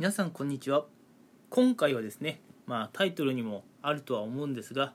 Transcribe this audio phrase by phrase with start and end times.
[0.00, 0.86] 皆さんこんにちは。
[1.50, 4.94] 今回はですねまあタイトルにもあるとは思うんですが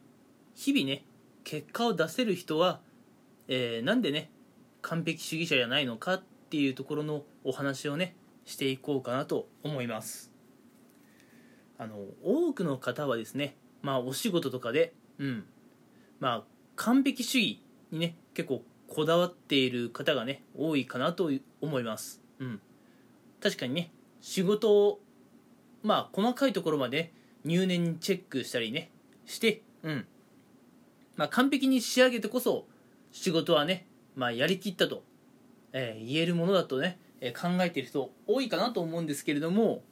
[0.55, 1.05] 日々ね
[1.43, 2.79] 結果を出せる人は、
[3.47, 4.31] えーなんでね
[4.81, 8.15] 完璧主義者じゃないのかっていうところのお話をね
[8.45, 10.31] していこうかなと思います。
[11.77, 15.45] あの多くの方はですねまあお仕事とかでうん
[16.19, 16.43] まあ
[16.77, 17.61] 完璧主義
[17.91, 21.29] にね結構こだわっている方がね多いかなと
[21.61, 22.23] 思います。
[22.39, 22.59] うん。
[23.39, 23.91] 確かにね
[24.25, 24.99] 仕事を
[25.83, 28.89] まあ細かいところまで入念にチェックしたりね
[29.27, 30.07] してうん。
[31.15, 32.65] まあ完璧に仕上げてこそ
[33.11, 33.85] 仕事はね
[34.15, 35.03] まあやりきったと、
[35.73, 39.83] えー言えるものだとね、えー考えている人多いかなと思うんですけれども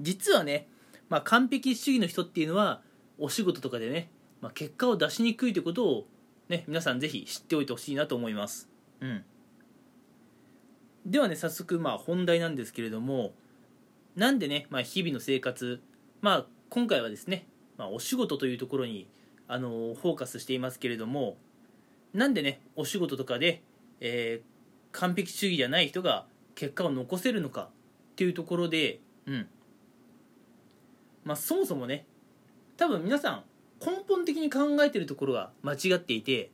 [0.00, 0.66] 実はね、
[1.10, 2.80] まあ、完璧主義の人っていうのは
[3.18, 4.08] お仕事とかでね、
[4.40, 6.06] まあ、結果を出しにくいということを
[6.48, 8.70] ね皆さんぜひ知っておいてほしいなと思います。
[9.02, 9.24] うん
[11.06, 13.32] ではね早速まあ本題なんですけれども
[14.16, 15.80] なんでね、まあ、日々の生活
[16.20, 19.08] まあ今回はですね、まあ、お仕事というところに
[19.48, 21.36] あのフォーカスしていますけれども
[22.12, 23.62] なんでねお仕事とかで、
[24.00, 24.54] えー
[24.94, 27.68] 完璧主義じゃない人が結果を残せるのかっ
[28.14, 29.48] ていうところでうん。
[31.24, 32.06] まあそもそもね
[32.76, 33.42] 多分皆さん
[33.84, 36.50] 根本的に考えてるところが間違っていて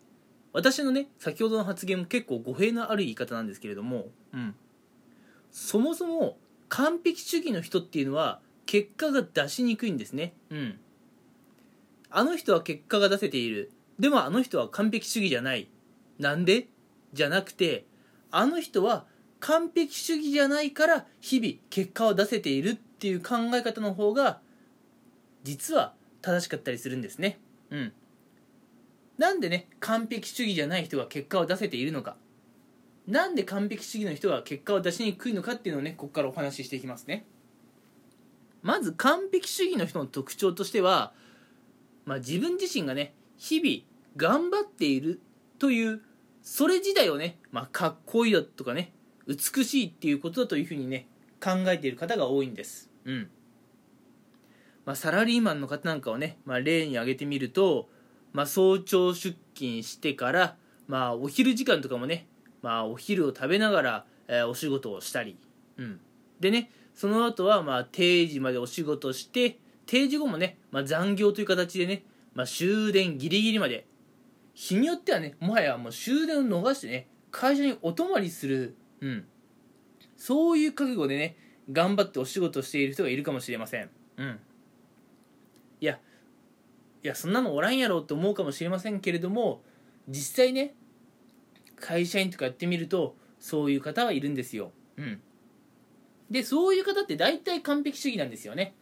[0.52, 4.54] 私のね先ほどの発言も結構語弊のある言い方なんですけれども、うん、
[5.50, 10.34] そもそも完璧主義の人っていうのは結果が出しにくいんですね。
[10.50, 10.78] うん。
[12.10, 13.72] あの人は結果が出せている。
[13.98, 15.68] でもあの人は完璧主義じゃない。
[16.18, 16.68] なんで？
[17.12, 17.86] じゃなくて
[18.30, 19.06] あの人は
[19.40, 24.40] 完璧主義じゃないから日々結果を出せているっていう考え方の方が
[25.42, 27.40] 実は正しかったりするんですね。
[27.70, 27.92] うん。
[29.20, 32.16] なんでね完璧主義じゃない人が結果を出せているのか。
[33.06, 37.26] なんで完璧主義の人が結果を出しにくいのかっていうのをねここからお話ししていきますね。
[38.62, 41.12] まず完璧主義の人の特徴としては、
[42.06, 43.84] まあ、自分自身がね日々
[44.16, 45.20] 頑張っている
[45.58, 46.00] という
[46.42, 48.94] それ自体をね、まあ、かっこいいだとかね
[49.26, 51.06] 美しいっていうことだというふうにね
[51.42, 52.88] 考えている方が多いんです。
[53.04, 53.28] うん。
[54.86, 57.90] まあ、サラリーマンの方なんかをね、まあ、例に挙げてみると、
[58.32, 62.26] まあ、早朝出勤してから、まあ、お昼時間とかもね、
[62.62, 65.36] まあ、お昼を食べながら、えーお仕事をしたり、
[65.76, 66.00] うん、
[66.38, 72.04] でねその後はまあ定時までお仕事して定時後もね、まあ、残業という形でね、
[72.34, 73.86] まあ、終電ギリギリまで。
[74.54, 79.24] 日によってはねもはやもう終電を逃してね会社にお泊まりする、うん、
[80.16, 81.36] そういう覚悟でね
[81.72, 83.88] 頑張ってお仕事している人がいるかもしれません、
[84.18, 84.38] うん、
[85.80, 85.98] いや
[87.02, 89.62] いやそんなのおらんやろって思うかもしれませんけれども
[90.08, 90.74] 実際ね
[91.76, 95.20] 会社員とかやってみるとそういう方はいるんですよ、うん、
[96.30, 98.74] でそういう方って大体完璧主義なんですよね。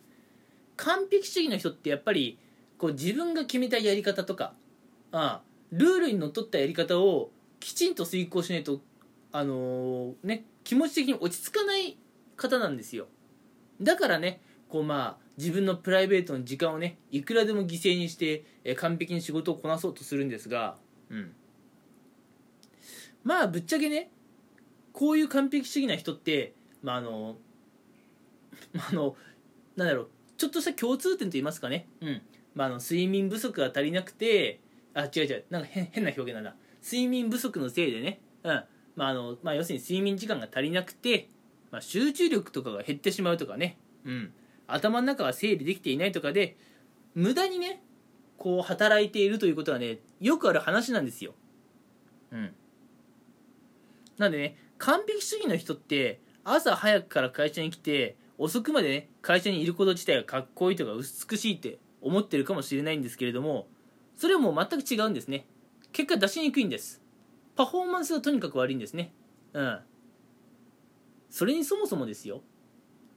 [0.76, 2.38] 完璧主義の人ってやっぱり
[2.76, 4.52] こう自分が決めたやり方とか
[5.10, 5.42] ああ
[5.72, 8.80] ルールにのっとったやり方をきちんと遂行しないと
[9.32, 11.96] あのーね気持ち的に落ち着かない
[12.36, 13.06] 方なんですよ。
[13.80, 20.76] だからねこうまあ自分のプライベートの時間をねいくらでも犠牲にして、えー完璧に仕事をこなそうとするんですが
[21.10, 21.32] うん。
[23.22, 24.10] まあぶっちゃけね
[24.92, 27.38] こういう完璧主義な人ってまああの
[28.74, 29.16] まああの
[29.76, 31.88] なんだろうちょっとした共通点と言いますかね。
[32.00, 32.22] うん。
[32.54, 34.60] まああの睡眠不足が足りなくて
[34.92, 36.56] あ違う違うなんか変変な表現なんだ。
[36.82, 38.20] 睡眠不足のせいでね。
[38.42, 38.64] うん。
[38.96, 41.28] まああのまあ要するに睡眠時間が足りなくて、
[41.70, 43.78] まあ、集中力とかが減ってしまうとかね。
[44.04, 44.32] うん。
[44.68, 46.56] 頭の中が整理できていないとかで
[47.14, 47.82] 無駄にね
[48.36, 51.34] こう働いているということはねよくある話なんですよ。
[52.30, 52.54] うん。
[54.18, 63.66] なんでね完璧主義の人って朝早くから会社に来て遅くまでね会社にいること自体がかっこいいとか美しいって思ってるかもしれないんですけれども
[64.16, 65.46] それはもう全く違うんですね。
[65.92, 67.00] 結果出しにくいんです。
[67.56, 69.12] パフォーマンスがとにかく悪いんですね。
[69.52, 69.80] うん。
[71.30, 72.42] それにそもそもですよ。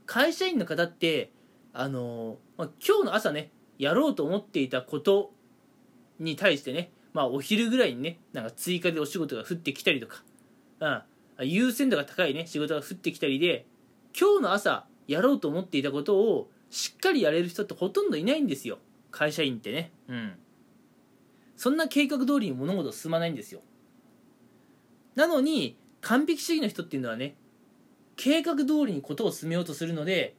[0.05, 1.31] 会社員の方って
[1.73, 5.31] あのまあ、今日の朝ねやろうと思っていたこと
[6.19, 10.23] に対してねまあお昼ぐらいにねなんか追加でお仕事が降ってきたりとか
[11.37, 13.65] うん、優先度が高いね仕事が降ってきたりで
[14.19, 18.79] 今日の朝やろうと思っていたことをしっかりやれる人ってほとんどいないんですよ。
[19.11, 19.91] 会社員ってね。
[20.07, 20.33] うん。
[21.57, 23.61] そんな計画通りに物事進まないんですよ。
[25.15, 27.35] なのに完璧主義の人っていうのはね
[28.15, 30.35] 計画通りにことを進めようとするので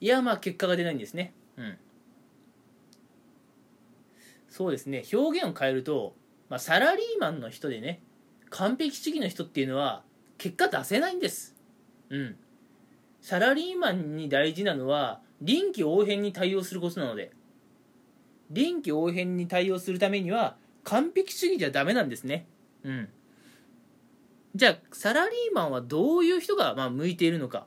[0.00, 1.34] いやまあ結果が出ないんですね。
[1.56, 1.78] うん。
[4.48, 5.02] そうですね。
[5.12, 6.14] 表現を変えると、
[6.48, 8.02] まあ、サラリーマンの人でね
[8.50, 10.02] 完璧主義の人っていうのは
[10.38, 11.54] 結果出せないんです。
[12.10, 12.36] うん。
[13.20, 17.32] サラリーマンに大事なのは臨機応変に対応することなので。
[18.50, 22.46] 臨機応変に対応するためには完璧主義じゃダメなんですね。
[22.84, 23.08] うん。
[24.54, 27.66] じゃあサラリーマンはどういう人がまあ向いているのか。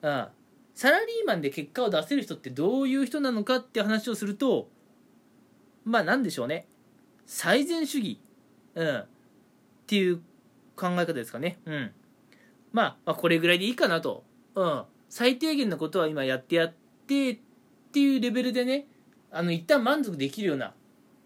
[0.00, 0.41] ああ
[0.74, 4.68] サラリーマンで結果を出せる人ってどういう人なのかって話をすると
[5.84, 6.66] まあ何でしょうね
[7.26, 8.20] 最善主義、
[8.74, 9.06] うん、っ
[9.86, 10.20] ていう
[10.76, 11.58] 考え方ですかね。
[11.66, 11.92] うん。
[12.72, 14.24] まあ、まあ、これぐらいでいいかなと。
[14.54, 14.82] うん。
[15.08, 16.72] 最低限のことは今やってやっ
[17.06, 17.38] てっ
[17.92, 18.86] ていうレベルでね、
[19.30, 20.74] あの、一旦満足できるような、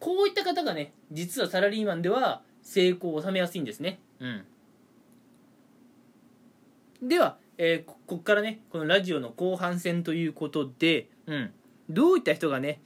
[0.00, 4.00] こういった方がね、実はサラリーマンでは成功を収めやすいんですね。
[4.20, 4.44] うん。
[7.08, 11.52] では、えー、ここからね、このラジオの後半戦ということで、うん。
[11.88, 12.80] どういった人がね、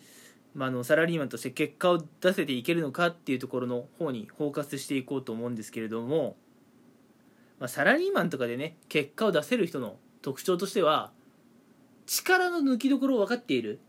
[0.55, 6.37] まあ、あのサラリーマンとして結果を出せていけるのかっていうところの方にフォーカスしていこうと思うんですけれども、
[7.59, 11.13] まあ、サラリーマンとかでね結果を出せる人の特徴としては
[12.07, 13.81] 力の抜きどころを分かっている、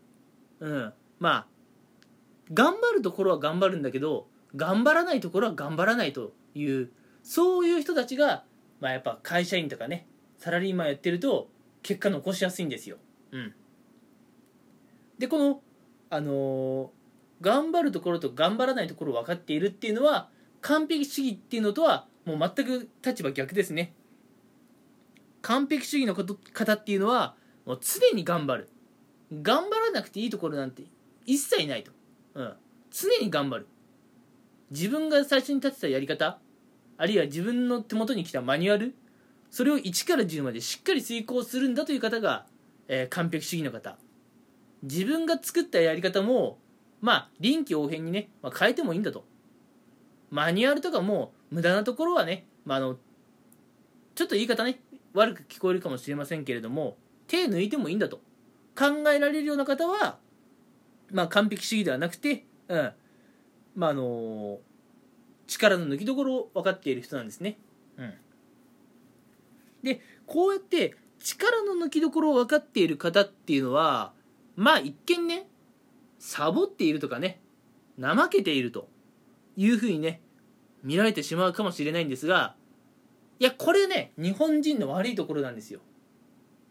[0.60, 1.46] うん、まあ
[2.54, 6.92] 頑張るところは頑張るんだけど頑張らないところは頑張らないという
[7.24, 8.44] そういう人たちが、
[8.80, 10.06] まあ、やっぱ会社員とかね
[10.42, 11.50] サラリーマンやってると
[11.84, 12.98] 結果残しやすいんですよ。
[13.32, 13.54] うん、
[15.20, 15.62] でこの
[16.10, 16.90] あのー、
[17.42, 20.30] 頑張るところと頑張らないところを分かっているっていうのは
[20.62, 23.94] 完璧主義っていうのとはもう全く立場逆ですね。
[25.44, 27.36] 完璧主義の方っていうのは
[27.66, 28.70] もう常に頑張る。
[29.44, 30.84] 頑張らなくていいところなんて
[31.28, 31.92] 一切ないと、
[32.34, 32.54] うん、
[32.90, 33.68] 常に頑張る。
[34.72, 36.40] 自分が最初に立てたやり方
[36.98, 38.96] あるいは自分の手元に来たマニュアル
[39.52, 42.46] それを1から10までしっかり遂行するんだという方が、
[42.88, 43.98] えー、完璧主義の方。
[44.82, 46.58] 自分が作ったやり方も
[47.02, 49.26] まあ臨機応変にね、まあ、変えてもいいんだと。
[50.32, 52.96] マニュアルとかも無駄なところはね、まあ、あの
[54.16, 54.80] ちょっと言い方ね
[55.14, 56.96] 悪く聞こえるかもしれませんけれども
[57.28, 58.22] 手抜いてもいいんだと。
[58.74, 60.18] 考えられるような方は
[61.12, 62.94] まあ完璧主義ではなくてうん。
[63.76, 64.60] まああの
[65.46, 67.58] 力の抜きどころを分かっている人なんですね。
[69.84, 74.14] でこうやって力の抜きどころを分かっている方っていうのは
[74.56, 75.48] まあ一見ね
[76.20, 77.42] サボっているとかね
[78.00, 78.88] 怠けていると
[79.56, 80.22] いうふうにね
[80.84, 82.56] 見られてしまうかもしれないんですが
[83.40, 85.80] いやこれね日本人の悪いところなんですよ、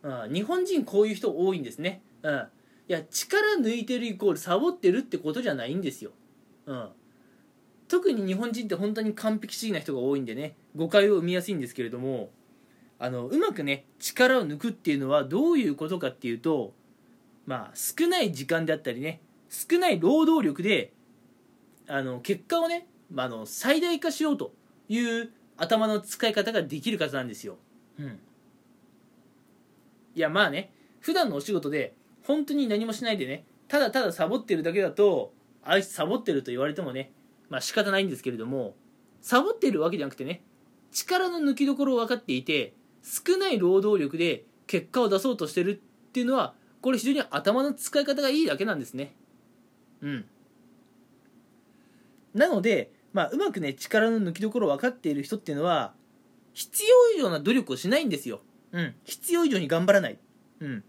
[0.03, 2.47] うん、日本人こういう人多いんですね、うん、
[2.89, 6.11] いや力抜いてるイコールサボってるってことじゃないんですよ、
[6.67, 6.89] うん、
[7.89, 12.31] 特に日本人って本当に完璧主義な人が多いんでね誤解を生みやすいんですけれども
[13.01, 16.75] あのうまくね力を抜くっていうのはどういうことかっていうと
[17.51, 20.93] まあ、少ない時間であったりね少ない労働力で
[21.89, 24.53] あの結果をね、まあ、の最大化しようと
[24.89, 27.57] いう頭の使い方ができる方なんですよ。
[27.99, 28.07] うん、
[30.15, 31.93] いやまあね普段のお仕事で
[32.23, 35.33] 本当に何もしないでねただただサボってるだけだと
[35.65, 37.11] あいつサボってると言われてもね
[37.49, 38.77] まあ仕方ないんですけれども
[39.21, 40.45] サボってるわけじゃなくてね
[40.93, 49.15] 力の抜きどころを分かっていて少ない労働力で結果を出そうとしてるっていうのはこれ非常に頭の使い方がいいだけなんですね。
[50.01, 50.25] うん。
[52.35, 55.95] なので、まあ、うまくね力の抜きどころ分かっている人っていうのは
[56.55, 58.41] 必要以上な努力をしないんですよ、
[58.73, 60.19] うん、必要以上に頑張らない、
[60.61, 60.85] うん、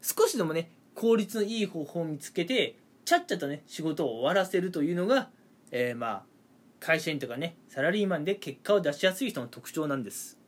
[0.00, 5.28] 少しでもね効率のいい方法を見つけてちゃっちゃとね仕事を終わらせるというのが、
[5.70, 6.22] えー、まあ
[6.80, 10.38] 会社員とかねサラリーマンで結果を出しやすい人の特徴なんです。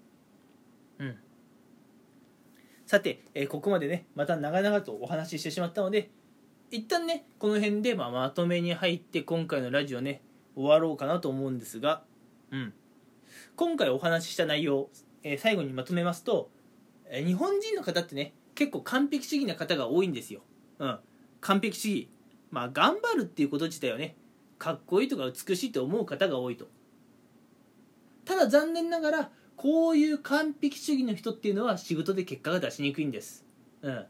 [2.88, 6.08] さて、えー、ここまでねまた長々とお話ししてしまったので
[6.70, 10.22] 一旦ねこの辺で、まあ、まとめに入って今回のラジオね
[10.56, 12.02] 終わろうかなと思うんですが、
[12.50, 12.72] うん、
[13.56, 14.88] 今回お話しした内容、
[15.22, 16.48] えー、最後にまとめますと、
[17.10, 20.40] えー、日本人の方ってね結構完璧主義な方が多いんですよ、
[20.78, 20.98] うん、
[21.42, 22.08] 完璧主義。
[22.50, 24.16] まあ頑張るっていうこと自体はね
[24.58, 26.66] かっこいいとか美しいと思う方が多いと。
[28.24, 33.44] ただ残念ながらこういう完璧主義の人っていうのは仕事で結果が出しにくいんです。
[33.82, 34.06] うん。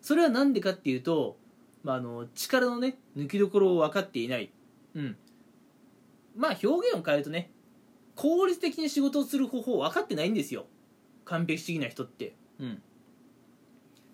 [0.00, 1.36] それは何でかっていうと、
[1.82, 4.52] まあ、あの力のね抜きどころを分かっていない。
[4.94, 5.16] うん。
[6.36, 7.50] まあ表現を変えるとね
[8.14, 10.66] 効率的に仕事をする方法分かってないんですよ。
[11.24, 12.36] 完璧主義な人って。
[12.60, 12.82] うん。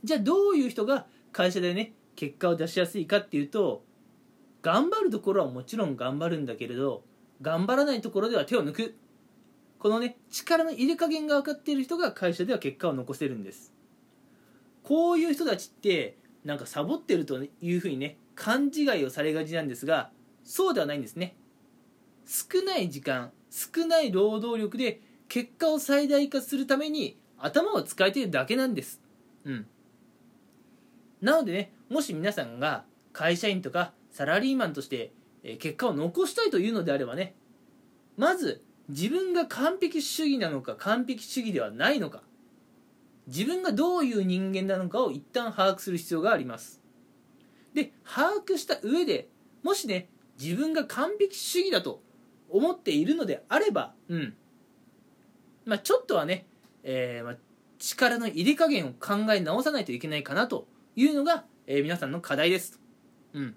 [0.02, 3.84] じゃあどういう人が会社でね結果を出しやすいかっていうと
[4.62, 7.02] 頑張るところはもちろん頑張るんだけれど
[7.42, 8.94] 頑張らないところでは手を抜く
[9.84, 13.70] このね力の入れ加減が分かっている人が会社では結果を残せるんです。
[14.82, 20.10] こういう人たちってなんかサボってるというふうにね勘違いをされがちなんですが
[20.42, 21.36] そうではないんですね。
[22.24, 29.02] 少ない時間少ない労働力で結果を最大化するために頭を使えているだけなんです。
[29.44, 29.66] うん。
[31.20, 35.12] なのでねもし皆さんが会社員とかサラリーマンとして
[35.58, 37.34] 結果を残したいというのであればね
[38.16, 42.22] まず自分が完璧主義なのか完璧主義ではないのか。
[43.26, 46.82] 自分がどういう人間なのかを一旦把握する必要があります。
[47.72, 49.28] で把握した上で
[49.62, 50.08] もしね
[50.40, 52.02] 自分が完璧主義だと
[52.50, 54.34] 思っているのであればうん。
[55.64, 56.46] まあちょっとはね、
[56.82, 57.36] えーまあ、
[57.78, 62.80] 力の入れ加減を考え直さないといけないかなというのが、えー、皆さんの課題です。
[63.32, 63.56] うん。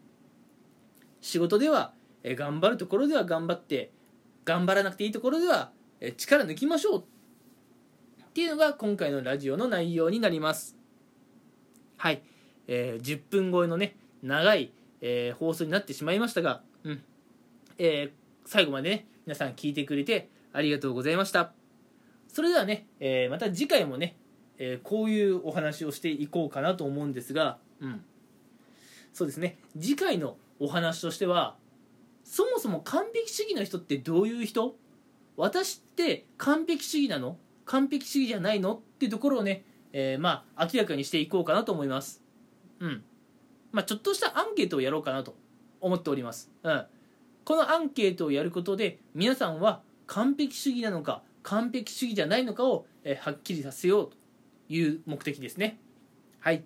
[1.19, 1.93] 仕事では、
[2.23, 3.91] えー、頑張るところでは頑張って
[4.47, 5.71] 頑張らなくていいところでは、
[6.15, 6.99] 力抜きましょう。
[7.01, 7.03] っ
[8.31, 10.77] ていうのが今回のラジオの内容になります。
[11.97, 12.21] はい、
[12.67, 17.03] えー、10分超えのね長い、えー、放送になってしまいましたが、うん。
[17.77, 21.51] えー、最後までね皆さん聞いてくれてありがとうございました。
[22.29, 24.15] それではね、えー、また次回もね、
[24.59, 28.01] えこういうお話をしていこうかなと思うんですが、うん、
[29.11, 29.57] そうですね。
[29.77, 31.57] 次回のお話としては
[32.29, 34.75] そもそも完璧主義な人ってどういう人？
[35.37, 37.37] 私って完璧主義なの？
[37.63, 38.75] 完璧主義じゃないの？
[38.75, 42.21] ってところをね、えー、まあ明らかにしていこうかなと思います。
[42.81, 43.03] うん。
[43.71, 45.37] まあちょっとしたアンケートをやろうかなと
[45.79, 46.51] 思っております。
[46.63, 46.85] うん。
[47.45, 54.17] このアンケートをやることで皆さんは完璧主義なのか完璧主義じゃないのかを、えー、はっきりさせようと
[54.67, 55.79] いう目的ですね。
[56.39, 56.65] はい。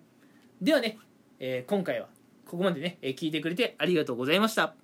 [0.60, 0.98] ではね、
[1.40, 2.08] えー、今回は
[2.48, 4.81] ここまでね、え聞いてくれてありがとうございました。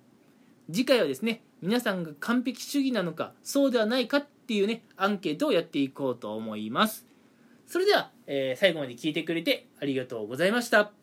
[0.72, 7.06] 次回はですね皆さんが完璧主義なのかそうではないかっていうねアンケートをやっていこうと思います。
[7.66, 10.97] それでは、えー、最後まで聞いてくれてありがとうございました。